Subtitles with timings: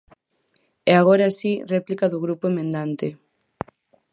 [0.91, 3.07] E agora si, réplica do grupo emendante.